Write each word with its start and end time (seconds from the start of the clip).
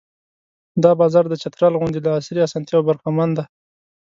دا 0.83 0.91
بازار 1.01 1.25
د 1.29 1.33
چترال 1.41 1.73
غوندې 1.79 1.99
له 2.05 2.11
عصري 2.17 2.39
اسانتیاوو 2.43 2.87
برخمن 2.89 3.29
دی. 3.37 3.45